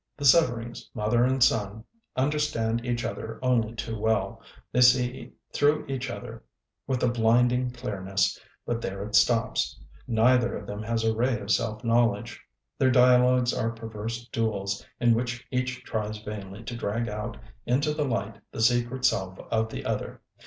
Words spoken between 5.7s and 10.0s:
each other with a blinding clearness, but there it stops.